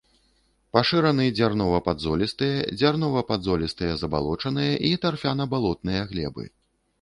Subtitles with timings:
[0.75, 6.43] Пашыраны дзярнова-падзолістыя, дзярнова-падзолістыя забалочаныя і тарфяна-балотныя глебы.